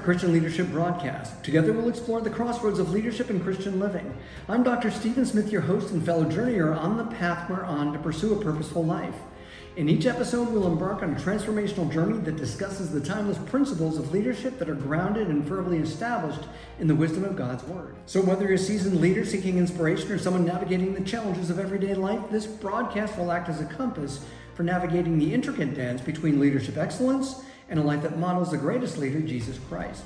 for 0.00 0.04
Christian 0.04 0.32
Leadership 0.32 0.68
broadcast. 0.68 1.44
Together 1.44 1.72
we'll 1.72 1.88
explore 1.88 2.22
the 2.22 2.30
crossroads 2.30 2.78
of 2.78 2.90
leadership 2.90 3.28
and 3.28 3.42
Christian 3.42 3.78
living. 3.78 4.16
I'm 4.48 4.62
Dr. 4.62 4.90
Stephen 4.90 5.26
Smith, 5.26 5.52
your 5.52 5.60
host 5.60 5.90
and 5.92 6.04
fellow 6.04 6.24
journeyer 6.24 6.74
on 6.74 6.96
the 6.96 7.04
path 7.04 7.50
we're 7.50 7.64
on 7.64 7.92
to 7.92 7.98
pursue 7.98 8.32
a 8.32 8.42
purposeful 8.42 8.84
life. 8.84 9.14
In 9.76 9.90
each 9.90 10.06
episode, 10.06 10.48
we'll 10.48 10.66
embark 10.66 11.02
on 11.02 11.12
a 11.12 11.20
transformational 11.20 11.92
journey 11.92 12.18
that 12.20 12.36
discusses 12.36 12.90
the 12.90 13.00
timeless 13.00 13.36
principles 13.38 13.98
of 13.98 14.10
leadership 14.10 14.58
that 14.58 14.70
are 14.70 14.74
grounded 14.74 15.28
and 15.28 15.46
firmly 15.46 15.78
established 15.78 16.48
in 16.78 16.86
the 16.86 16.94
wisdom 16.94 17.24
of 17.24 17.36
God's 17.36 17.62
Word. 17.64 17.94
So, 18.06 18.22
whether 18.22 18.44
you're 18.44 18.54
a 18.54 18.58
seasoned 18.58 19.00
leader 19.00 19.24
seeking 19.24 19.58
inspiration 19.58 20.10
or 20.10 20.18
someone 20.18 20.46
navigating 20.46 20.94
the 20.94 21.04
challenges 21.04 21.50
of 21.50 21.58
everyday 21.58 21.94
life, 21.94 22.20
this 22.30 22.46
broadcast 22.46 23.18
will 23.18 23.30
act 23.30 23.50
as 23.50 23.60
a 23.60 23.66
compass 23.66 24.24
for 24.54 24.62
navigating 24.62 25.18
the 25.18 25.32
intricate 25.32 25.74
dance 25.74 26.00
between 26.00 26.40
leadership 26.40 26.78
excellence 26.78 27.42
and 27.70 27.78
a 27.78 27.82
life 27.82 28.02
that 28.02 28.18
models 28.18 28.50
the 28.50 28.58
greatest 28.58 28.98
leader, 28.98 29.20
Jesus 29.20 29.58
Christ. 29.68 30.02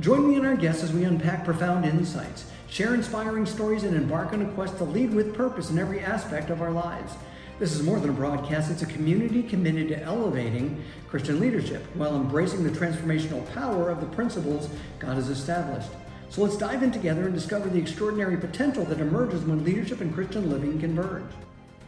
Join 0.00 0.28
me 0.28 0.36
and 0.36 0.46
our 0.46 0.56
guests 0.56 0.82
as 0.82 0.92
we 0.92 1.04
unpack 1.04 1.44
profound 1.44 1.86
insights, 1.86 2.44
share 2.68 2.94
inspiring 2.94 3.46
stories, 3.46 3.82
and 3.82 3.96
embark 3.96 4.32
on 4.32 4.42
a 4.42 4.52
quest 4.52 4.76
to 4.76 4.84
lead 4.84 5.14
with 5.14 5.34
purpose 5.34 5.70
in 5.70 5.78
every 5.78 6.00
aspect 6.00 6.50
of 6.50 6.60
our 6.60 6.70
lives. 6.70 7.14
This 7.58 7.74
is 7.74 7.82
more 7.82 7.98
than 7.98 8.10
a 8.10 8.12
broadcast, 8.12 8.70
it's 8.70 8.82
a 8.82 8.86
community 8.86 9.42
committed 9.42 9.88
to 9.88 10.02
elevating 10.02 10.84
Christian 11.08 11.40
leadership 11.40 11.82
while 11.94 12.14
embracing 12.14 12.62
the 12.62 12.78
transformational 12.78 13.50
power 13.54 13.88
of 13.88 14.00
the 14.00 14.14
principles 14.14 14.68
God 14.98 15.14
has 15.14 15.30
established. 15.30 15.88
So 16.28 16.42
let's 16.42 16.58
dive 16.58 16.82
in 16.82 16.90
together 16.90 17.24
and 17.24 17.34
discover 17.34 17.70
the 17.70 17.78
extraordinary 17.78 18.36
potential 18.36 18.84
that 18.84 19.00
emerges 19.00 19.40
when 19.42 19.64
leadership 19.64 20.02
and 20.02 20.12
Christian 20.12 20.50
living 20.50 20.78
converge. 20.78 21.24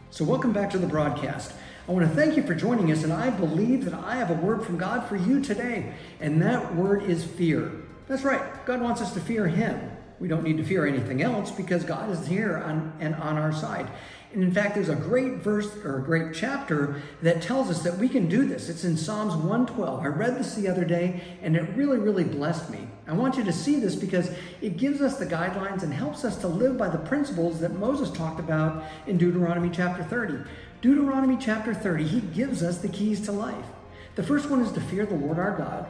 So, 0.09 0.25
welcome 0.25 0.51
back 0.51 0.71
to 0.71 0.79
the 0.79 0.87
broadcast. 0.87 1.53
I 1.89 1.91
want 1.91 2.07
to 2.07 2.15
thank 2.15 2.37
you 2.37 2.43
for 2.43 2.53
joining 2.53 2.91
us, 2.91 3.03
and 3.03 3.11
I 3.11 3.31
believe 3.31 3.83
that 3.85 3.95
I 3.95 4.15
have 4.17 4.29
a 4.29 4.35
word 4.35 4.63
from 4.63 4.77
God 4.77 5.07
for 5.07 5.15
you 5.15 5.41
today, 5.41 5.91
and 6.19 6.39
that 6.39 6.75
word 6.75 7.01
is 7.01 7.23
fear. 7.23 7.71
That's 8.07 8.21
right, 8.21 8.63
God 8.67 8.79
wants 8.79 9.01
us 9.01 9.11
to 9.15 9.19
fear 9.19 9.47
Him. 9.47 9.89
We 10.19 10.27
don't 10.27 10.43
need 10.43 10.57
to 10.57 10.63
fear 10.63 10.85
anything 10.85 11.23
else 11.23 11.49
because 11.49 11.83
God 11.83 12.11
is 12.11 12.27
here 12.27 12.57
on, 12.57 12.93
and 12.99 13.15
on 13.15 13.39
our 13.39 13.51
side. 13.51 13.89
And 14.31 14.43
in 14.43 14.51
fact, 14.51 14.75
there's 14.75 14.89
a 14.89 14.95
great 14.95 15.37
verse 15.37 15.75
or 15.77 15.97
a 15.97 16.03
great 16.03 16.35
chapter 16.35 17.01
that 17.23 17.41
tells 17.41 17.71
us 17.71 17.81
that 17.81 17.97
we 17.97 18.07
can 18.07 18.29
do 18.29 18.45
this. 18.45 18.69
It's 18.69 18.83
in 18.83 18.95
Psalms 18.95 19.33
112. 19.33 20.03
I 20.03 20.07
read 20.07 20.37
this 20.37 20.53
the 20.53 20.67
other 20.67 20.85
day 20.85 21.19
and 21.41 21.55
it 21.55 21.67
really, 21.75 21.97
really 21.97 22.23
blessed 22.23 22.69
me. 22.69 22.87
I 23.07 23.13
want 23.13 23.37
you 23.37 23.43
to 23.43 23.51
see 23.51 23.79
this 23.79 23.95
because 23.95 24.29
it 24.61 24.77
gives 24.77 25.01
us 25.01 25.17
the 25.17 25.25
guidelines 25.25 25.81
and 25.81 25.91
helps 25.91 26.23
us 26.23 26.37
to 26.41 26.47
live 26.47 26.77
by 26.77 26.89
the 26.89 26.99
principles 26.99 27.59
that 27.61 27.79
Moses 27.79 28.11
talked 28.11 28.39
about 28.39 28.83
in 29.07 29.17
Deuteronomy 29.17 29.71
chapter 29.71 30.03
30. 30.03 30.47
Deuteronomy 30.81 31.37
chapter 31.37 31.73
30, 31.73 32.05
he 32.05 32.21
gives 32.21 32.63
us 32.63 32.77
the 32.77 32.87
keys 32.87 33.19
to 33.25 33.33
life. 33.33 33.65
The 34.15 34.23
first 34.23 34.49
one 34.49 34.61
is 34.61 34.71
to 34.71 34.81
fear 34.81 35.05
the 35.05 35.15
Lord 35.15 35.37
our 35.37 35.57
God. 35.57 35.85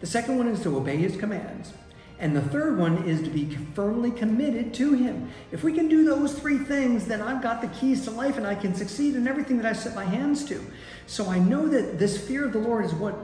The 0.00 0.06
second 0.06 0.38
one 0.38 0.48
is 0.48 0.60
to 0.62 0.76
obey 0.76 0.96
his 0.96 1.16
commands. 1.16 1.72
And 2.18 2.34
the 2.34 2.42
third 2.42 2.78
one 2.78 3.04
is 3.04 3.22
to 3.22 3.30
be 3.30 3.56
firmly 3.74 4.10
committed 4.10 4.74
to 4.74 4.92
him. 4.92 5.30
If 5.52 5.62
we 5.62 5.72
can 5.72 5.86
do 5.86 6.04
those 6.04 6.36
three 6.36 6.58
things, 6.58 7.06
then 7.06 7.22
I've 7.22 7.42
got 7.42 7.60
the 7.60 7.68
keys 7.68 8.04
to 8.04 8.10
life 8.10 8.36
and 8.36 8.46
I 8.46 8.56
can 8.56 8.74
succeed 8.74 9.14
in 9.14 9.28
everything 9.28 9.56
that 9.58 9.66
I 9.66 9.72
set 9.72 9.94
my 9.94 10.04
hands 10.04 10.44
to. 10.46 10.64
So 11.06 11.28
I 11.28 11.38
know 11.38 11.68
that 11.68 12.00
this 12.00 12.18
fear 12.26 12.46
of 12.46 12.52
the 12.52 12.58
Lord 12.58 12.84
is 12.84 12.94
what 12.94 13.14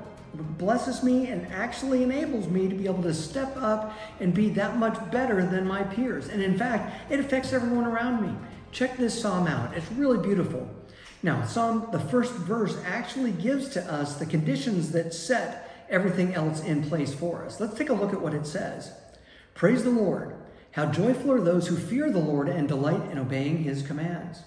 blesses 0.59 1.03
me 1.03 1.27
and 1.27 1.45
actually 1.53 2.05
enables 2.05 2.47
me 2.47 2.69
to 2.69 2.75
be 2.75 2.87
able 2.87 3.03
to 3.03 3.15
step 3.15 3.57
up 3.57 3.99
and 4.21 4.33
be 4.33 4.49
that 4.51 4.77
much 4.77 5.11
better 5.11 5.45
than 5.45 5.67
my 5.67 5.83
peers. 5.83 6.29
And 6.29 6.41
in 6.41 6.57
fact, 6.57 7.11
it 7.11 7.19
affects 7.19 7.53
everyone 7.53 7.87
around 7.87 8.23
me. 8.23 8.33
Check 8.71 8.97
this 8.97 9.21
psalm 9.21 9.49
out. 9.49 9.77
It's 9.77 9.91
really 9.93 10.19
beautiful. 10.19 10.69
Now, 11.25 11.43
Psalm, 11.47 11.89
the 11.91 11.99
first 11.99 12.35
verse 12.35 12.77
actually 12.85 13.33
gives 13.33 13.71
to 13.71 13.83
us 13.91 14.17
the 14.17 14.27
conditions 14.27 14.93
that 14.93 15.15
set 15.15 15.87
everything 15.89 16.35
else 16.35 16.63
in 16.63 16.85
place 16.85 17.15
for 17.15 17.47
us. 17.47 17.59
Let's 17.59 17.79
take 17.79 17.89
a 17.89 17.95
look 17.95 18.13
at 18.13 18.21
what 18.21 18.35
it 18.35 18.47
says. 18.47 18.93
Praise 19.55 19.85
the 19.85 19.91
Lord. 19.91 20.37
How 20.73 20.85
joyful 20.85 21.33
are 21.33 21.41
those 21.41 21.69
who 21.69 21.77
fear 21.77 22.11
the 22.11 22.19
Lord 22.19 22.51
and 22.51 22.69
delight 22.69 23.11
in 23.11 23.19
obeying 23.19 23.63
his 23.63 23.81
commands. 23.81 24.43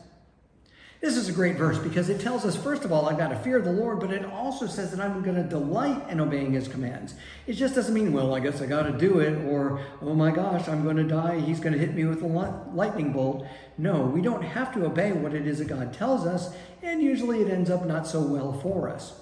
This 0.99 1.15
is 1.15 1.29
a 1.29 1.31
great 1.31 1.57
verse 1.57 1.77
because 1.77 2.09
it 2.09 2.19
tells 2.19 2.43
us, 2.43 2.55
first 2.55 2.83
of 2.83 2.91
all, 2.91 3.07
I've 3.07 3.19
got 3.19 3.27
to 3.27 3.35
fear 3.37 3.61
the 3.61 3.71
Lord, 3.71 3.99
but 3.99 4.11
it 4.11 4.25
also 4.25 4.65
says 4.65 4.89
that 4.89 4.99
I'm 4.99 5.21
going 5.21 5.35
to 5.35 5.43
delight 5.43 6.09
in 6.09 6.19
obeying 6.19 6.53
His 6.53 6.67
commands. 6.67 7.13
It 7.45 7.53
just 7.53 7.75
doesn't 7.75 7.93
mean, 7.93 8.13
well, 8.13 8.33
I 8.33 8.39
guess 8.39 8.61
I 8.63 8.65
got 8.65 8.83
to 8.83 8.97
do 8.97 9.19
it, 9.19 9.45
or, 9.45 9.79
oh 10.01 10.15
my 10.15 10.31
gosh, 10.31 10.67
I'm 10.67 10.83
going 10.83 10.95
to 10.95 11.03
die. 11.03 11.39
He's 11.39 11.59
going 11.59 11.73
to 11.73 11.79
hit 11.79 11.93
me 11.93 12.05
with 12.05 12.23
a 12.23 12.27
lightning 12.73 13.13
bolt. 13.13 13.45
No, 13.77 14.01
we 14.01 14.21
don't 14.21 14.41
have 14.41 14.73
to 14.73 14.85
obey 14.85 15.11
what 15.11 15.35
it 15.35 15.45
is 15.45 15.59
that 15.59 15.67
God 15.67 15.93
tells 15.93 16.25
us, 16.25 16.55
and 16.81 16.99
usually 16.99 17.41
it 17.41 17.51
ends 17.51 17.69
up 17.69 17.85
not 17.85 18.07
so 18.07 18.21
well 18.21 18.53
for 18.53 18.89
us. 18.89 19.13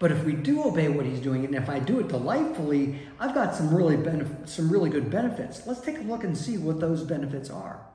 But 0.00 0.10
if 0.10 0.24
we 0.24 0.32
do 0.32 0.64
obey 0.64 0.88
what 0.88 1.06
he's 1.06 1.20
doing, 1.20 1.44
and 1.44 1.54
if 1.54 1.68
I 1.68 1.78
do 1.78 2.00
it 2.00 2.08
delightfully, 2.08 3.02
I've 3.20 3.34
got 3.34 3.54
some 3.54 3.72
really 3.72 3.96
benef- 3.96 4.48
some 4.48 4.68
really 4.68 4.90
good 4.90 5.10
benefits. 5.10 5.64
Let's 5.64 5.82
take 5.82 5.98
a 5.98 6.02
look 6.02 6.24
and 6.24 6.36
see 6.36 6.58
what 6.58 6.80
those 6.80 7.04
benefits 7.04 7.50
are. 7.50 7.86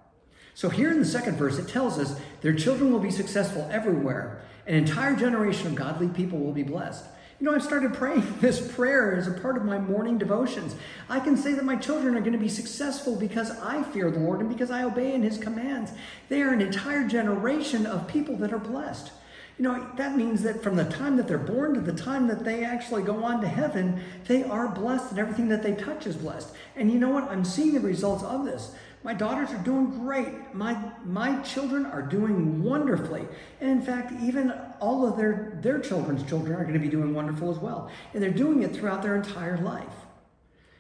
So 0.56 0.70
here 0.70 0.90
in 0.90 1.00
the 1.00 1.06
second 1.06 1.36
verse, 1.36 1.60
it 1.60 1.68
tells 1.68 2.00
us 2.00 2.20
their 2.42 2.54
children 2.54 2.92
will 2.92 3.02
be 3.02 3.12
successful 3.12 3.68
everywhere. 3.72 4.42
An 4.66 4.74
entire 4.74 5.16
generation 5.16 5.68
of 5.68 5.76
godly 5.76 6.08
people 6.08 6.40
will 6.40 6.54
be 6.54 6.64
blessed. 6.64 7.04
You 7.40 7.46
know, 7.46 7.54
I've 7.54 7.64
started 7.64 7.94
praying 7.94 8.38
this 8.40 8.72
prayer 8.74 9.14
as 9.14 9.28
a 9.28 9.32
part 9.32 9.58
of 9.58 9.66
my 9.66 9.78
morning 9.78 10.18
devotions. 10.18 10.74
I 11.10 11.20
can 11.20 11.36
say 11.36 11.52
that 11.54 11.66
my 11.66 11.76
children 11.76 12.16
are 12.16 12.22
going 12.22 12.32
to 12.32 12.40
be 12.40 12.48
successful 12.48 13.18
because 13.18 13.52
I 13.60 13.84
fear 13.84 14.10
the 14.10 14.20
Lord 14.20 14.40
and 14.40 14.48
because 14.48 14.72
I 14.72 14.84
obey 14.84 15.14
in 15.14 15.24
His 15.24 15.38
commands. 15.38 15.92
They 16.30 16.42
are 16.42 16.54
an 16.54 16.62
entire 16.62 17.06
generation 17.06 17.86
of 17.86 18.08
people 18.08 18.38
that 18.38 18.54
are 18.54 18.58
blessed. 18.58 19.12
You 19.58 19.64
know, 19.64 19.88
that 19.98 20.18
means 20.18 20.42
that 20.44 20.64
from 20.64 20.78
the 20.78 20.86
time 20.86 21.18
that 21.18 21.28
they're 21.28 21.38
born 21.38 21.76
to 21.76 21.82
the 21.82 21.94
time 21.94 22.28
that 22.28 22.44
they 22.44 22.64
actually 22.64 23.04
go 23.04 23.24
on 23.24 23.42
to 23.42 23.48
heaven, 23.48 24.02
they 24.28 24.44
are 24.44 24.68
blessed 24.68 25.12
and 25.12 25.20
everything 25.20 25.50
that 25.50 25.64
they 25.64 25.76
touch 25.76 26.08
is 26.08 26.16
blessed. 26.16 26.54
And 26.76 26.92
you 26.92 27.00
know 27.00 27.10
what? 27.10 27.30
I'm 27.30 27.46
seeing 27.46 27.74
the 27.74 27.80
results 27.80 28.24
of 28.24 28.46
this. 28.46 28.74
My 29.06 29.14
daughters 29.14 29.52
are 29.52 29.60
doing 29.60 29.92
great. 30.00 30.56
My, 30.56 30.76
my 31.04 31.40
children 31.44 31.86
are 31.86 32.02
doing 32.02 32.64
wonderfully. 32.64 33.22
And 33.62 33.70
in 33.70 33.82
fact, 33.84 34.12
even 34.20 34.52
all 34.80 35.08
of 35.08 35.16
their, 35.16 35.60
their 35.62 35.78
children's 35.78 36.28
children 36.28 36.60
are 36.60 36.64
going 36.64 36.74
to 36.74 36.80
be 36.80 36.90
doing 36.90 37.14
wonderful 37.14 37.52
as 37.52 37.60
well. 37.60 37.92
And 38.16 38.24
they're 38.24 38.32
doing 38.32 38.64
it 38.64 38.76
throughout 38.76 39.04
their 39.04 39.16
entire 39.16 39.60
life. 39.60 39.94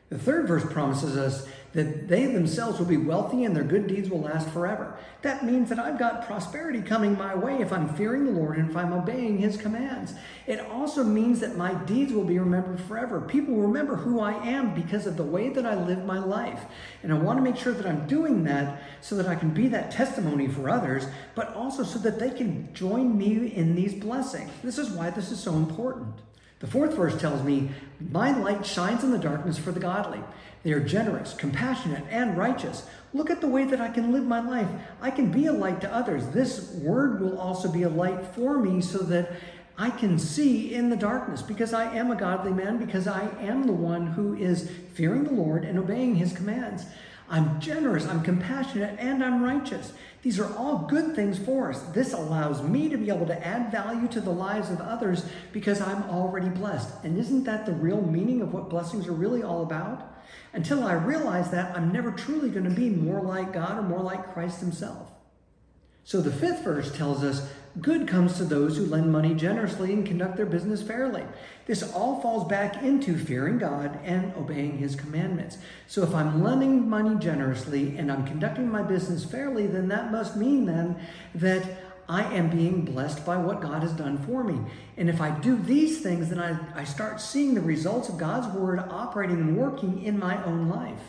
The 0.09 0.19
third 0.19 0.47
verse 0.47 0.65
promises 0.71 1.17
us 1.17 1.47
that 1.73 2.07
they 2.07 2.25
themselves 2.27 2.79
will 2.79 2.85
be 2.85 2.95
wealthy 2.95 3.43
and 3.43 3.53
their 3.53 3.63
good 3.63 3.87
deeds 3.87 4.09
will 4.09 4.21
last 4.21 4.47
forever. 4.49 4.97
That 5.23 5.43
means 5.43 5.67
that 5.67 5.77
I've 5.77 5.99
got 5.99 6.25
prosperity 6.25 6.81
coming 6.81 7.17
my 7.17 7.35
way 7.35 7.57
if 7.57 7.73
I'm 7.73 7.93
fearing 7.95 8.23
the 8.23 8.31
Lord 8.31 8.57
and 8.57 8.69
if 8.69 8.77
I'm 8.77 8.93
obeying 8.93 9.39
His 9.39 9.57
commands. 9.57 10.13
It 10.47 10.61
also 10.61 11.03
means 11.03 11.41
that 11.41 11.57
my 11.57 11.73
deeds 11.73 12.13
will 12.13 12.23
be 12.23 12.39
remembered 12.39 12.79
forever. 12.79 13.19
People 13.19 13.55
will 13.55 13.63
remember 13.63 13.97
who 13.97 14.21
I 14.21 14.33
am 14.47 14.73
because 14.73 15.05
of 15.05 15.17
the 15.17 15.23
way 15.23 15.49
that 15.49 15.65
I 15.65 15.75
live 15.75 16.05
my 16.05 16.19
life. 16.19 16.61
And 17.03 17.11
I 17.11 17.17
want 17.17 17.39
to 17.39 17.43
make 17.43 17.57
sure 17.57 17.73
that 17.73 17.85
I'm 17.85 18.07
doing 18.07 18.45
that 18.45 18.81
so 19.01 19.15
that 19.17 19.27
I 19.27 19.35
can 19.35 19.49
be 19.49 19.67
that 19.67 19.91
testimony 19.91 20.47
for 20.47 20.69
others, 20.69 21.07
but 21.33 21.53
also 21.55 21.83
so 21.83 21.99
that 21.99 22.19
they 22.19 22.29
can 22.29 22.73
join 22.73 23.17
me 23.17 23.47
in 23.47 23.75
these 23.75 23.93
blessings. 23.93 24.49
This 24.63 24.77
is 24.77 24.91
why 24.91 25.09
this 25.09 25.29
is 25.29 25.41
so 25.41 25.53
important. 25.55 26.13
The 26.59 26.67
fourth 26.67 26.95
verse 26.95 27.19
tells 27.19 27.43
me, 27.43 27.71
My 27.99 28.31
light 28.37 28.65
shines 28.65 29.03
in 29.03 29.11
the 29.11 29.17
darkness 29.17 29.57
for 29.57 29.71
the 29.71 29.79
godly. 29.79 30.21
They 30.63 30.71
are 30.71 30.79
generous, 30.79 31.33
compassionate, 31.33 32.03
and 32.09 32.37
righteous. 32.37 32.87
Look 33.13 33.29
at 33.29 33.39
the 33.39 33.47
way 33.47 33.65
that 33.65 33.79
I 33.79 33.89
can 33.89 34.11
live 34.11 34.25
my 34.25 34.39
life. 34.39 34.67
I 35.01 35.11
can 35.11 35.31
be 35.31 35.45
a 35.45 35.53
light 35.53 35.79
to 35.81 35.93
others. 35.93 36.27
This 36.29 36.71
word 36.71 37.21
will 37.21 37.39
also 37.39 37.71
be 37.71 37.83
a 37.83 37.89
light 37.89 38.25
for 38.33 38.57
me 38.57 38.81
so 38.81 38.99
that 38.99 39.33
I 39.77 39.89
can 39.89 40.17
see 40.17 40.73
in 40.73 40.89
the 40.89 40.95
darkness 40.95 41.41
because 41.41 41.73
I 41.73 41.93
am 41.93 42.09
a 42.09 42.15
godly 42.15 42.53
man, 42.53 42.77
because 42.77 43.07
I 43.07 43.27
am 43.41 43.67
the 43.67 43.73
one 43.73 44.07
who 44.07 44.33
is 44.35 44.71
fearing 44.93 45.25
the 45.25 45.33
Lord 45.33 45.65
and 45.65 45.77
obeying 45.77 46.15
his 46.15 46.33
commands. 46.33 46.85
I'm 47.29 47.59
generous, 47.59 48.05
I'm 48.05 48.21
compassionate, 48.21 48.99
and 48.99 49.23
I'm 49.23 49.43
righteous. 49.43 49.93
These 50.21 50.39
are 50.39 50.55
all 50.55 50.87
good 50.87 51.15
things 51.15 51.39
for 51.39 51.69
us. 51.69 51.81
This 51.93 52.13
allows 52.13 52.61
me 52.61 52.89
to 52.89 52.97
be 52.97 53.09
able 53.09 53.25
to 53.27 53.47
add 53.47 53.71
value 53.71 54.07
to 54.09 54.21
the 54.21 54.31
lives 54.31 54.69
of 54.69 54.79
others 54.81 55.25
because 55.51 55.81
I'm 55.81 56.03
already 56.03 56.49
blessed. 56.49 57.03
And 57.03 57.17
isn't 57.17 57.43
that 57.45 57.65
the 57.65 57.73
real 57.73 58.01
meaning 58.01 58.41
of 58.41 58.53
what 58.53 58.69
blessings 58.69 59.07
are 59.07 59.13
really 59.13 59.43
all 59.43 59.63
about? 59.63 60.15
Until 60.53 60.83
I 60.83 60.93
realize 60.93 61.51
that, 61.51 61.75
I'm 61.75 61.91
never 61.91 62.11
truly 62.11 62.49
going 62.49 62.69
to 62.69 62.75
be 62.75 62.89
more 62.89 63.21
like 63.21 63.53
God 63.53 63.77
or 63.77 63.83
more 63.83 64.01
like 64.01 64.33
Christ 64.33 64.59
Himself. 64.59 65.09
So 66.03 66.21
the 66.21 66.31
fifth 66.31 66.63
verse 66.63 66.95
tells 66.95 67.23
us 67.23 67.51
good 67.81 68.07
comes 68.07 68.37
to 68.37 68.45
those 68.45 68.77
who 68.77 68.85
lend 68.85 69.11
money 69.11 69.33
generously 69.33 69.91
and 69.91 70.05
conduct 70.05 70.37
their 70.37 70.45
business 70.45 70.81
fairly. 70.81 71.23
This 71.65 71.93
all 71.93 72.21
falls 72.21 72.47
back 72.47 72.81
into 72.83 73.17
fearing 73.17 73.57
God 73.57 73.99
and 74.03 74.33
obeying 74.35 74.77
his 74.77 74.95
commandments. 74.95 75.57
So 75.87 76.03
if 76.03 76.13
I'm 76.13 76.43
lending 76.43 76.89
money 76.89 77.15
generously 77.19 77.97
and 77.97 78.11
I'm 78.11 78.25
conducting 78.25 78.69
my 78.69 78.81
business 78.81 79.25
fairly, 79.25 79.67
then 79.67 79.87
that 79.89 80.11
must 80.11 80.37
mean 80.37 80.65
then 80.65 80.95
that 81.33 81.63
I 82.07 82.23
am 82.35 82.49
being 82.49 82.85
blessed 82.85 83.25
by 83.25 83.37
what 83.37 83.61
God 83.61 83.81
has 83.81 83.93
done 83.93 84.19
for 84.19 84.43
me. 84.43 84.59
And 84.95 85.09
if 85.09 85.19
I 85.19 85.31
do 85.31 85.57
these 85.57 86.01
things, 86.01 86.29
then 86.29 86.39
I, 86.39 86.57
I 86.79 86.83
start 86.83 87.19
seeing 87.19 87.55
the 87.55 87.61
results 87.61 88.09
of 88.09 88.17
God's 88.17 88.47
word 88.55 88.79
operating 88.79 89.37
and 89.37 89.57
working 89.57 90.03
in 90.03 90.19
my 90.19 90.43
own 90.43 90.69
life. 90.69 91.01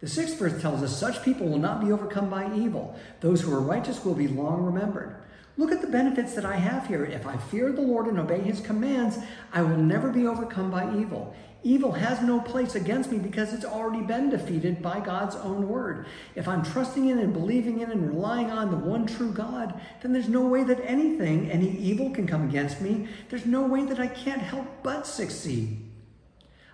The 0.00 0.06
sixth 0.06 0.38
verse 0.38 0.60
tells 0.60 0.82
us 0.82 0.96
such 0.96 1.24
people 1.24 1.48
will 1.48 1.58
not 1.58 1.80
be 1.80 1.90
overcome 1.90 2.30
by 2.30 2.54
evil. 2.54 2.96
Those 3.20 3.40
who 3.40 3.52
are 3.52 3.60
righteous 3.60 4.04
will 4.04 4.14
be 4.14 4.28
long 4.28 4.62
remembered. 4.62 5.16
Look 5.58 5.72
at 5.72 5.80
the 5.80 5.86
benefits 5.86 6.34
that 6.34 6.44
I 6.44 6.56
have 6.56 6.86
here. 6.86 7.04
If 7.04 7.26
I 7.26 7.36
fear 7.36 7.72
the 7.72 7.80
Lord 7.80 8.06
and 8.06 8.18
obey 8.18 8.40
his 8.40 8.60
commands, 8.60 9.18
I 9.52 9.62
will 9.62 9.78
never 9.78 10.10
be 10.10 10.26
overcome 10.26 10.70
by 10.70 10.94
evil. 10.94 11.34
Evil 11.62 11.92
has 11.92 12.20
no 12.20 12.40
place 12.40 12.74
against 12.74 13.10
me 13.10 13.18
because 13.18 13.52
it's 13.52 13.64
already 13.64 14.04
been 14.04 14.28
defeated 14.28 14.82
by 14.82 15.00
God's 15.00 15.34
own 15.34 15.66
word. 15.66 16.06
If 16.34 16.46
I'm 16.46 16.62
trusting 16.62 17.08
in 17.08 17.18
and 17.18 17.32
believing 17.32 17.80
in 17.80 17.90
and 17.90 18.08
relying 18.08 18.50
on 18.50 18.70
the 18.70 18.76
one 18.76 19.06
true 19.06 19.32
God, 19.32 19.80
then 20.02 20.12
there's 20.12 20.28
no 20.28 20.42
way 20.42 20.62
that 20.62 20.78
anything, 20.84 21.50
any 21.50 21.70
evil 21.70 22.10
can 22.10 22.26
come 22.26 22.48
against 22.48 22.80
me. 22.80 23.08
There's 23.30 23.46
no 23.46 23.66
way 23.66 23.84
that 23.86 23.98
I 23.98 24.06
can't 24.06 24.42
help 24.42 24.66
but 24.82 25.06
succeed. 25.06 25.78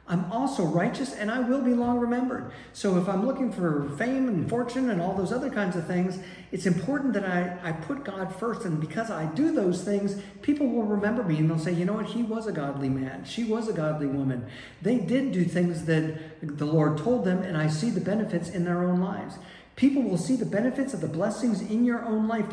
I'm 0.09 0.31
also 0.33 0.65
righteous 0.65 1.15
and 1.15 1.31
I 1.31 1.39
will 1.39 1.63
be 1.63 1.75
long 1.75 2.01
remembered. 2.01 2.53
So 2.73 2.99
if 2.99 3.09
I'm 3.09 3.25
looking 3.25 3.53
for 3.53 3.89
fame 3.97 4.27
and 4.29 4.49
fortune 4.49 4.91
and 4.91 5.01
all 5.01 5.15
those 5.15 5.33
other 5.33 5.49
kinds 5.49 5.77
of 5.77 5.87
things, 5.87 6.19
it's 6.51 6.67
important 6.67 7.13
that 7.15 7.25
I, 7.25 7.57
I 7.63 7.73
put 7.73 8.05
God 8.05 8.35
first. 8.35 8.65
And 8.65 8.81
because 8.81 9.11
I 9.11 9.27
do 9.27 9.53
those 9.53 9.85
things, 9.85 10.21
people 10.43 10.67
will 10.67 10.83
remember 10.83 11.23
me 11.23 11.39
and 11.39 11.49
they'll 11.49 11.59
say, 11.59 11.73
you 11.73 11.85
know 11.85 11.93
what, 11.93 12.07
he 12.07 12.25
was 12.25 12.49
a 12.49 12.53
godly 12.53 12.89
man. 12.89 13.25
She 13.25 13.45
was 13.45 13.69
a 13.69 13.73
godly 13.73 14.09
woman. 14.09 14.47
They 14.83 14.99
did 14.99 15.31
do 15.31 15.45
things 15.45 15.85
that 15.85 16.41
the 16.43 16.67
Lord 16.67 16.99
told 16.99 17.25
them, 17.25 17.43
and 17.43 17.57
I 17.57 17.69
see 17.69 17.89
the 17.89 18.01
benefits 18.01 18.51
in 18.51 18.65
their 18.65 18.83
own 18.83 19.01
lives. 19.01 19.37
People 19.77 20.03
will 20.03 20.19
see 20.19 20.35
the 20.35 20.45
benefits 20.45 20.93
of 20.93 21.01
the 21.01 21.09
blessings 21.09 21.61
in 21.63 21.85
your 21.85 22.05
own 22.05 22.27
life, 22.27 22.47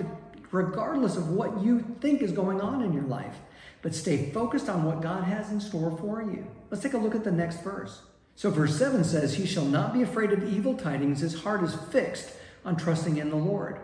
regardless 0.52 1.18
of 1.18 1.30
what 1.30 1.62
you 1.62 1.84
think 2.00 2.22
is 2.22 2.31
going 2.31 2.62
on 2.62 2.84
in 2.84 2.94
your 2.94 3.04
life 3.04 3.36
but 3.81 3.96
stay 3.96 4.31
focused 4.31 4.70
on 4.70 4.84
what 4.84 5.02
God 5.02 5.24
has 5.24 5.52
in 5.52 5.62
store 5.62 5.96
for 5.98 6.22
you. 6.22 6.46
Let's 6.70 6.84
take 6.84 6.94
a 6.94 6.98
look 6.98 7.16
at 7.16 7.24
the 7.24 7.31
next 7.31 7.64
verse. 7.64 8.02
So, 8.36 8.50
verse 8.50 8.78
7 8.78 9.04
says, 9.04 9.36
He 9.36 9.46
shall 9.46 9.66
not 9.66 9.94
be 9.94 10.02
afraid 10.02 10.31
of 10.31 10.48
evil 10.52 10.76
tidings. 10.76 11.20
His 11.20 11.42
heart 11.42 11.64
is 11.64 11.76
fixed 11.92 12.31
on 12.64 12.78
trusting 12.78 13.18
in 13.18 13.30
the 13.30 13.36
Lord. 13.36 13.80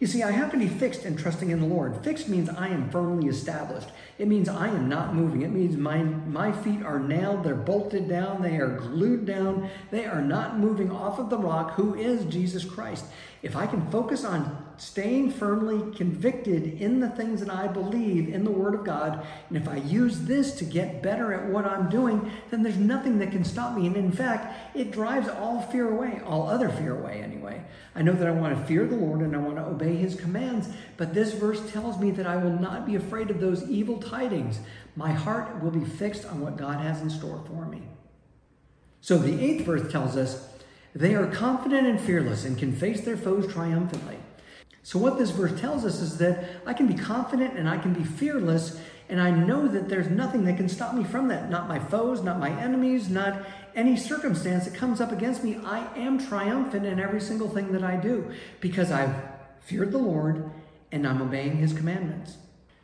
You 0.00 0.06
see, 0.06 0.22
I 0.22 0.30
have 0.30 0.52
to 0.52 0.56
be 0.56 0.68
fixed 0.68 1.04
in 1.04 1.16
trusting 1.16 1.50
in 1.50 1.60
the 1.60 1.66
Lord. 1.66 2.04
Fixed 2.04 2.28
means 2.28 2.48
I 2.48 2.68
am 2.68 2.88
firmly 2.90 3.28
established. 3.28 3.88
It 4.16 4.28
means 4.28 4.48
I 4.48 4.68
am 4.68 4.88
not 4.88 5.14
moving. 5.14 5.42
It 5.42 5.50
means 5.50 5.76
my, 5.76 6.04
my 6.04 6.52
feet 6.52 6.84
are 6.84 7.00
nailed, 7.00 7.42
they're 7.42 7.56
bolted 7.56 8.08
down, 8.08 8.40
they 8.40 8.58
are 8.58 8.68
glued 8.68 9.26
down, 9.26 9.68
they 9.90 10.04
are 10.04 10.22
not 10.22 10.60
moving 10.60 10.92
off 10.92 11.18
of 11.18 11.30
the 11.30 11.38
rock, 11.38 11.74
who 11.74 11.94
is 11.94 12.24
Jesus 12.26 12.64
Christ. 12.64 13.06
If 13.42 13.56
I 13.56 13.66
can 13.66 13.90
focus 13.90 14.24
on 14.24 14.67
staying 14.80 15.30
firmly 15.30 15.94
convicted 15.94 16.80
in 16.80 17.00
the 17.00 17.08
things 17.10 17.40
that 17.40 17.50
I 17.50 17.66
believe 17.66 18.28
in 18.28 18.44
the 18.44 18.50
Word 18.50 18.74
of 18.74 18.84
God, 18.84 19.26
and 19.48 19.56
if 19.56 19.68
I 19.68 19.76
use 19.76 20.20
this 20.20 20.52
to 20.56 20.64
get 20.64 21.02
better 21.02 21.32
at 21.32 21.46
what 21.46 21.64
I'm 21.64 21.88
doing, 21.88 22.30
then 22.50 22.62
there's 22.62 22.76
nothing 22.76 23.18
that 23.18 23.30
can 23.32 23.44
stop 23.44 23.76
me. 23.76 23.86
And 23.86 23.96
in 23.96 24.12
fact, 24.12 24.76
it 24.76 24.90
drives 24.90 25.28
all 25.28 25.62
fear 25.62 25.90
away, 25.90 26.20
all 26.24 26.48
other 26.48 26.68
fear 26.68 26.98
away 26.98 27.22
anyway. 27.22 27.64
I 27.94 28.02
know 28.02 28.12
that 28.12 28.26
I 28.26 28.32
want 28.32 28.56
to 28.56 28.64
fear 28.66 28.86
the 28.86 28.96
Lord 28.96 29.20
and 29.20 29.34
I 29.34 29.38
want 29.38 29.56
to 29.56 29.64
obey 29.64 29.96
His 29.96 30.14
commands, 30.14 30.68
but 30.96 31.14
this 31.14 31.32
verse 31.32 31.70
tells 31.72 31.98
me 31.98 32.10
that 32.12 32.26
I 32.26 32.36
will 32.36 32.58
not 32.58 32.86
be 32.86 32.94
afraid 32.94 33.30
of 33.30 33.40
those 33.40 33.68
evil 33.68 33.98
tidings. 33.98 34.60
My 34.96 35.12
heart 35.12 35.62
will 35.62 35.70
be 35.70 35.84
fixed 35.84 36.24
on 36.24 36.40
what 36.40 36.56
God 36.56 36.80
has 36.80 37.00
in 37.00 37.10
store 37.10 37.42
for 37.46 37.66
me. 37.66 37.82
So 39.00 39.18
the 39.18 39.40
eighth 39.42 39.64
verse 39.64 39.90
tells 39.90 40.16
us, 40.16 40.48
they 40.94 41.14
are 41.14 41.26
confident 41.26 41.86
and 41.86 42.00
fearless 42.00 42.44
and 42.44 42.58
can 42.58 42.74
face 42.74 43.02
their 43.02 43.16
foes 43.16 43.52
triumphantly. 43.52 44.17
So, 44.82 44.98
what 44.98 45.18
this 45.18 45.30
verse 45.30 45.58
tells 45.60 45.84
us 45.84 46.00
is 46.00 46.18
that 46.18 46.44
I 46.66 46.72
can 46.72 46.86
be 46.86 46.94
confident 46.94 47.58
and 47.58 47.68
I 47.68 47.78
can 47.78 47.92
be 47.92 48.04
fearless, 48.04 48.80
and 49.08 49.20
I 49.20 49.30
know 49.30 49.68
that 49.68 49.88
there's 49.88 50.08
nothing 50.08 50.44
that 50.44 50.56
can 50.56 50.68
stop 50.68 50.94
me 50.94 51.04
from 51.04 51.28
that. 51.28 51.50
Not 51.50 51.68
my 51.68 51.78
foes, 51.78 52.22
not 52.22 52.38
my 52.38 52.50
enemies, 52.50 53.08
not 53.08 53.46
any 53.74 53.96
circumstance 53.96 54.64
that 54.64 54.74
comes 54.74 55.00
up 55.00 55.12
against 55.12 55.44
me. 55.44 55.58
I 55.64 55.86
am 55.96 56.18
triumphant 56.18 56.86
in 56.86 57.00
every 57.00 57.20
single 57.20 57.48
thing 57.48 57.72
that 57.72 57.82
I 57.82 57.96
do 57.96 58.30
because 58.60 58.90
I've 58.90 59.14
feared 59.60 59.92
the 59.92 59.98
Lord 59.98 60.50
and 60.90 61.06
I'm 61.06 61.22
obeying 61.22 61.56
his 61.56 61.72
commandments. 61.72 62.38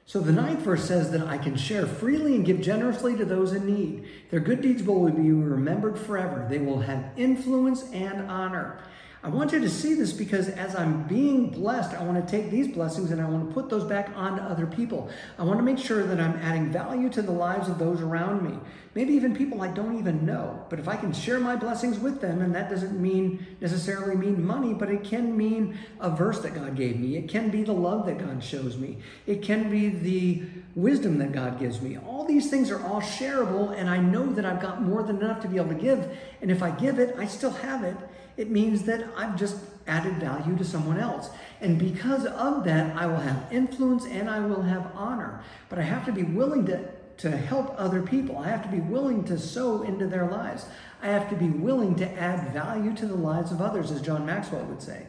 So 0.06 0.20
the 0.20 0.32
ninth 0.32 0.60
verse 0.60 0.84
says 0.84 1.10
that 1.12 1.26
I 1.26 1.38
can 1.38 1.56
share 1.56 1.86
freely 1.86 2.34
and 2.34 2.44
give 2.44 2.60
generously 2.60 3.16
to 3.16 3.24
those 3.24 3.52
in 3.52 3.64
need. 3.64 4.06
Their 4.30 4.40
good 4.40 4.60
deeds 4.60 4.82
will 4.82 5.08
be 5.10 5.32
remembered 5.32 5.98
forever. 5.98 6.46
They 6.48 6.58
will 6.58 6.80
have 6.80 7.06
influence 7.16 7.90
and 7.90 8.30
honor. 8.30 8.78
I 9.24 9.28
want 9.28 9.52
you 9.52 9.60
to 9.60 9.70
see 9.70 9.94
this 9.94 10.12
because 10.12 10.50
as 10.50 10.76
I'm 10.76 11.04
being 11.04 11.48
blessed, 11.48 11.94
I 11.94 12.02
want 12.04 12.22
to 12.22 12.30
take 12.30 12.50
these 12.50 12.68
blessings 12.68 13.10
and 13.10 13.22
I 13.22 13.24
want 13.24 13.48
to 13.48 13.54
put 13.54 13.70
those 13.70 13.84
back 13.84 14.10
onto 14.14 14.42
other 14.42 14.66
people. 14.66 15.08
I 15.38 15.44
want 15.44 15.58
to 15.58 15.62
make 15.62 15.78
sure 15.78 16.02
that 16.02 16.20
I'm 16.20 16.36
adding 16.42 16.70
value 16.70 17.08
to 17.08 17.22
the 17.22 17.32
lives 17.32 17.70
of 17.70 17.78
those 17.78 18.02
around 18.02 18.42
me. 18.42 18.58
Maybe 18.94 19.14
even 19.14 19.34
people 19.34 19.62
I 19.62 19.68
don't 19.68 19.98
even 19.98 20.26
know. 20.26 20.66
But 20.68 20.78
if 20.78 20.88
I 20.88 20.96
can 20.96 21.14
share 21.14 21.40
my 21.40 21.56
blessings 21.56 21.98
with 21.98 22.20
them, 22.20 22.42
and 22.42 22.54
that 22.54 22.68
doesn't 22.68 23.00
mean 23.00 23.46
necessarily 23.62 24.14
mean 24.14 24.46
money, 24.46 24.74
but 24.74 24.90
it 24.90 25.04
can 25.04 25.34
mean 25.34 25.78
a 26.00 26.10
verse 26.10 26.40
that 26.40 26.54
God 26.54 26.76
gave 26.76 27.00
me. 27.00 27.16
It 27.16 27.26
can 27.26 27.48
be 27.48 27.62
the 27.62 27.72
love 27.72 28.04
that 28.04 28.18
God 28.18 28.44
shows 28.44 28.76
me. 28.76 28.98
It 29.26 29.40
can 29.40 29.70
be 29.70 29.88
the 29.88 30.42
wisdom 30.74 31.16
that 31.20 31.32
God 31.32 31.58
gives 31.58 31.80
me. 31.80 31.96
All 31.96 32.26
these 32.26 32.50
things 32.50 32.70
are 32.70 32.84
all 32.84 33.00
shareable, 33.00 33.74
and 33.74 33.88
I 33.88 33.96
know 33.96 34.30
that 34.34 34.44
I've 34.44 34.60
got 34.60 34.82
more 34.82 35.02
than 35.02 35.16
enough 35.16 35.40
to 35.40 35.48
be 35.48 35.56
able 35.56 35.68
to 35.68 35.80
give. 35.80 36.14
And 36.42 36.50
if 36.50 36.62
I 36.62 36.72
give 36.72 36.98
it, 36.98 37.16
I 37.18 37.24
still 37.24 37.52
have 37.52 37.84
it 37.84 37.96
it 38.36 38.50
means 38.50 38.82
that 38.84 39.06
I've 39.16 39.36
just 39.36 39.56
added 39.86 40.16
value 40.16 40.56
to 40.56 40.64
someone 40.64 40.98
else. 40.98 41.30
And 41.60 41.78
because 41.78 42.26
of 42.26 42.64
that, 42.64 42.96
I 42.96 43.06
will 43.06 43.20
have 43.20 43.52
influence 43.52 44.06
and 44.06 44.28
I 44.28 44.40
will 44.40 44.62
have 44.62 44.90
honor. 44.94 45.42
But 45.68 45.78
I 45.78 45.82
have 45.82 46.04
to 46.06 46.12
be 46.12 46.22
willing 46.22 46.66
to, 46.66 46.88
to 47.18 47.30
help 47.30 47.74
other 47.78 48.02
people. 48.02 48.38
I 48.38 48.48
have 48.48 48.62
to 48.62 48.68
be 48.68 48.80
willing 48.80 49.24
to 49.24 49.38
sow 49.38 49.82
into 49.82 50.06
their 50.06 50.26
lives. 50.26 50.66
I 51.02 51.08
have 51.08 51.28
to 51.30 51.36
be 51.36 51.48
willing 51.48 51.94
to 51.96 52.10
add 52.18 52.52
value 52.52 52.94
to 52.96 53.06
the 53.06 53.14
lives 53.14 53.52
of 53.52 53.60
others, 53.60 53.90
as 53.90 54.00
John 54.00 54.24
Maxwell 54.24 54.64
would 54.64 54.82
say. 54.82 55.06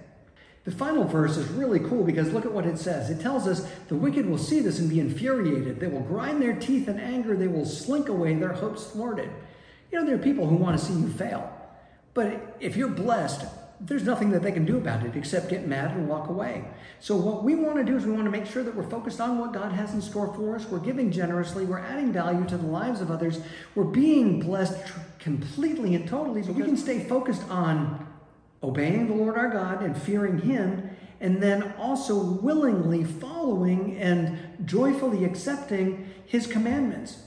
The 0.65 0.71
final 0.71 1.03
verse 1.03 1.37
is 1.37 1.47
really 1.49 1.79
cool 1.79 2.03
because 2.03 2.33
look 2.33 2.45
at 2.45 2.51
what 2.51 2.65
it 2.65 2.79
says. 2.79 3.11
It 3.11 3.21
tells 3.21 3.47
us 3.47 3.69
the 3.87 3.95
wicked 3.95 4.25
will 4.25 4.39
see 4.39 4.59
this 4.59 4.79
and 4.79 4.89
be 4.89 4.99
infuriated. 4.99 5.79
They 5.79 5.87
will 5.87 6.01
grind 6.01 6.41
their 6.41 6.55
teeth 6.55 6.89
in 6.89 6.99
anger. 6.99 7.37
They 7.37 7.47
will 7.47 7.67
slink 7.67 8.09
away, 8.09 8.33
their 8.33 8.53
hopes 8.53 8.87
thwarted. 8.87 9.29
You 9.91 9.99
know, 9.99 10.05
there 10.07 10.15
are 10.15 10.23
people 10.23 10.47
who 10.47 10.55
want 10.55 10.77
to 10.77 10.83
see 10.83 10.93
you 10.93 11.07
fail. 11.07 11.54
But 12.15 12.55
if 12.61 12.77
you're 12.77 12.87
blessed, 12.87 13.45
there's 13.79 14.03
nothing 14.03 14.29
that 14.31 14.41
they 14.41 14.53
can 14.53 14.65
do 14.65 14.77
about 14.77 15.05
it 15.05 15.15
except 15.17 15.49
get 15.49 15.67
mad 15.67 15.91
and 15.91 16.07
walk 16.07 16.29
away. 16.29 16.63
So, 17.01 17.15
what 17.17 17.43
we 17.43 17.55
want 17.55 17.75
to 17.75 17.83
do 17.83 17.97
is 17.97 18.05
we 18.05 18.13
want 18.13 18.23
to 18.23 18.31
make 18.31 18.45
sure 18.45 18.63
that 18.63 18.73
we're 18.73 18.89
focused 18.89 19.19
on 19.19 19.37
what 19.37 19.51
God 19.51 19.73
has 19.73 19.93
in 19.93 20.01
store 20.01 20.33
for 20.33 20.55
us. 20.55 20.65
We're 20.65 20.79
giving 20.79 21.11
generously. 21.11 21.65
We're 21.65 21.79
adding 21.79 22.13
value 22.13 22.45
to 22.47 22.57
the 22.57 22.65
lives 22.65 23.01
of 23.01 23.11
others. 23.11 23.41
We're 23.75 23.83
being 23.83 24.39
blessed 24.39 24.87
tr- 24.87 24.99
completely 25.19 25.93
and 25.93 26.07
totally 26.07 26.41
so 26.41 26.53
we 26.53 26.63
can 26.63 26.77
stay 26.77 27.03
focused 27.03 27.43
on 27.49 28.07
obeying 28.63 29.07
the 29.07 29.13
Lord 29.13 29.37
our 29.37 29.49
God 29.49 29.83
and 29.83 29.95
fearing 29.95 30.39
Him, 30.39 30.89
and 31.19 31.43
then 31.43 31.73
also 31.77 32.17
willingly 32.17 33.03
following 33.03 33.97
and 33.97 34.39
joyfully 34.63 35.25
accepting 35.25 36.09
His 36.25 36.47
commandments. 36.47 37.17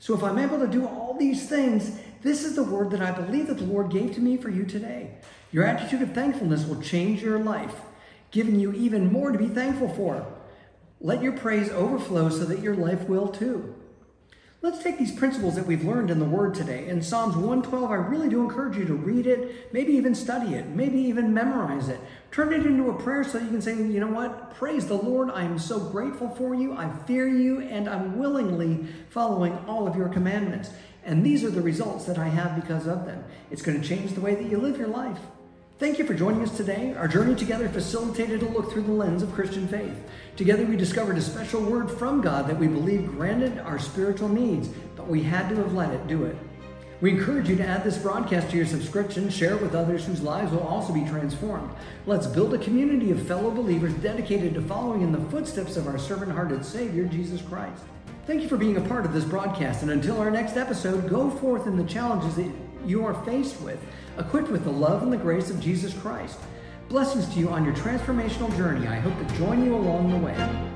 So, 0.00 0.12
if 0.12 0.24
I'm 0.24 0.40
able 0.40 0.58
to 0.58 0.66
do 0.66 0.88
all 0.88 1.16
these 1.16 1.48
things, 1.48 2.00
this 2.24 2.42
is 2.44 2.56
the 2.56 2.64
word 2.64 2.90
that 2.90 3.02
I 3.02 3.12
believe 3.12 3.46
that 3.46 3.58
the 3.58 3.64
Lord 3.64 3.90
gave 3.90 4.14
to 4.14 4.20
me 4.20 4.36
for 4.36 4.48
you 4.48 4.64
today. 4.64 5.18
Your 5.52 5.64
attitude 5.64 6.02
of 6.02 6.12
thankfulness 6.12 6.66
will 6.66 6.80
change 6.80 7.22
your 7.22 7.38
life, 7.38 7.82
giving 8.32 8.58
you 8.58 8.72
even 8.72 9.12
more 9.12 9.30
to 9.30 9.38
be 9.38 9.46
thankful 9.46 9.90
for. 9.90 10.26
Let 11.00 11.22
your 11.22 11.32
praise 11.32 11.70
overflow 11.70 12.30
so 12.30 12.46
that 12.46 12.60
your 12.60 12.74
life 12.74 13.08
will 13.08 13.28
too. 13.28 13.74
Let's 14.64 14.82
take 14.82 14.98
these 14.98 15.12
principles 15.12 15.56
that 15.56 15.66
we've 15.66 15.84
learned 15.84 16.10
in 16.10 16.18
the 16.18 16.24
Word 16.24 16.54
today. 16.54 16.88
In 16.88 17.02
Psalms 17.02 17.36
112, 17.36 17.90
I 17.90 17.96
really 17.96 18.30
do 18.30 18.40
encourage 18.40 18.78
you 18.78 18.86
to 18.86 18.94
read 18.94 19.26
it, 19.26 19.70
maybe 19.74 19.92
even 19.92 20.14
study 20.14 20.54
it, 20.54 20.68
maybe 20.68 20.98
even 21.00 21.34
memorize 21.34 21.90
it. 21.90 22.00
Turn 22.30 22.50
it 22.50 22.64
into 22.64 22.88
a 22.88 22.94
prayer 22.94 23.22
so 23.24 23.36
you 23.36 23.48
can 23.48 23.60
say, 23.60 23.76
you 23.76 24.00
know 24.00 24.06
what? 24.06 24.54
Praise 24.54 24.86
the 24.86 24.94
Lord. 24.94 25.30
I 25.30 25.44
am 25.44 25.58
so 25.58 25.78
grateful 25.78 26.30
for 26.30 26.54
you. 26.54 26.72
I 26.72 26.88
fear 27.06 27.28
you, 27.28 27.60
and 27.60 27.86
I'm 27.86 28.16
willingly 28.18 28.86
following 29.10 29.52
all 29.68 29.86
of 29.86 29.96
your 29.96 30.08
commandments. 30.08 30.70
And 31.04 31.24
these 31.24 31.44
are 31.44 31.50
the 31.50 31.60
results 31.60 32.04
that 32.06 32.18
I 32.18 32.28
have 32.28 32.60
because 32.60 32.86
of 32.86 33.04
them. 33.04 33.24
It's 33.50 33.62
going 33.62 33.80
to 33.80 33.86
change 33.86 34.12
the 34.12 34.20
way 34.20 34.34
that 34.34 34.50
you 34.50 34.58
live 34.58 34.78
your 34.78 34.88
life. 34.88 35.18
Thank 35.78 35.98
you 35.98 36.06
for 36.06 36.14
joining 36.14 36.42
us 36.42 36.56
today. 36.56 36.94
Our 36.96 37.08
journey 37.08 37.34
together 37.34 37.68
facilitated 37.68 38.42
a 38.42 38.48
look 38.48 38.72
through 38.72 38.82
the 38.82 38.92
lens 38.92 39.22
of 39.22 39.32
Christian 39.32 39.66
faith. 39.66 40.08
Together 40.36 40.64
we 40.64 40.76
discovered 40.76 41.18
a 41.18 41.22
special 41.22 41.60
word 41.60 41.90
from 41.90 42.20
God 42.20 42.46
that 42.46 42.58
we 42.58 42.68
believe 42.68 43.08
granted 43.08 43.58
our 43.58 43.78
spiritual 43.78 44.28
needs, 44.28 44.68
but 44.96 45.08
we 45.08 45.22
had 45.22 45.48
to 45.48 45.56
have 45.56 45.74
let 45.74 45.90
it 45.90 46.06
do 46.06 46.24
it. 46.24 46.36
We 47.00 47.10
encourage 47.10 47.48
you 47.48 47.56
to 47.56 47.66
add 47.66 47.82
this 47.82 47.98
broadcast 47.98 48.50
to 48.50 48.56
your 48.56 48.66
subscription, 48.66 49.28
share 49.28 49.56
it 49.56 49.60
with 49.60 49.74
others 49.74 50.06
whose 50.06 50.22
lives 50.22 50.52
will 50.52 50.66
also 50.66 50.94
be 50.94 51.04
transformed. 51.04 51.70
Let's 52.06 52.28
build 52.28 52.54
a 52.54 52.58
community 52.58 53.10
of 53.10 53.26
fellow 53.26 53.50
believers 53.50 53.92
dedicated 53.94 54.54
to 54.54 54.62
following 54.62 55.02
in 55.02 55.12
the 55.12 55.28
footsteps 55.28 55.76
of 55.76 55.88
our 55.88 55.98
servant 55.98 56.32
hearted 56.32 56.64
Savior, 56.64 57.04
Jesus 57.04 57.42
Christ. 57.42 57.82
Thank 58.26 58.40
you 58.40 58.48
for 58.48 58.56
being 58.56 58.78
a 58.78 58.80
part 58.80 59.04
of 59.04 59.12
this 59.12 59.24
broadcast, 59.24 59.82
and 59.82 59.90
until 59.90 60.18
our 60.18 60.30
next 60.30 60.56
episode, 60.56 61.10
go 61.10 61.28
forth 61.28 61.66
in 61.66 61.76
the 61.76 61.84
challenges 61.84 62.36
that 62.36 62.50
you 62.86 63.04
are 63.04 63.12
faced 63.22 63.60
with, 63.60 63.78
equipped 64.18 64.48
with 64.48 64.64
the 64.64 64.70
love 64.70 65.02
and 65.02 65.12
the 65.12 65.18
grace 65.18 65.50
of 65.50 65.60
Jesus 65.60 65.92
Christ. 65.92 66.38
Blessings 66.88 67.28
to 67.34 67.38
you 67.38 67.50
on 67.50 67.66
your 67.66 67.74
transformational 67.74 68.54
journey. 68.56 68.86
I 68.86 68.96
hope 68.96 69.18
to 69.18 69.34
join 69.34 69.62
you 69.62 69.74
along 69.74 70.10
the 70.10 70.16
way. 70.16 70.73